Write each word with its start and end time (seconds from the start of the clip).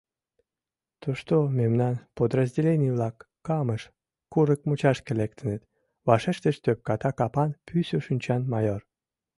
—Тушто 1.01 1.33
мемнан 1.59 1.95
подразделений-влак 2.17 3.15
Камыш 3.47 3.83
курык 4.31 4.61
мучашке 4.67 5.11
лектыныт,— 5.21 5.61
вашештыш 6.07 6.55
тӧпката 6.63 7.09
капан, 7.19 7.49
пӱсӧ 7.65 7.97
шинчан 8.05 8.41
майор. 8.51 8.81